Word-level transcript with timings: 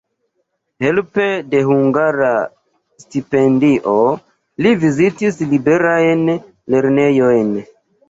Helpe 0.85 1.27
de 1.51 1.59
hungara 1.67 2.31
stipendio 3.05 3.95
li 4.65 4.75
vizitis 4.87 5.41
liberajn 5.55 6.29
lernejojn. 6.35 7.59